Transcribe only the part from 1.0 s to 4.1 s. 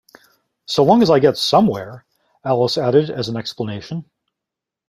as I get somewhere,’ Alice added as an explanation.